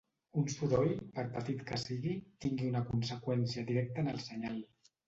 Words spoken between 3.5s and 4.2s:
directa en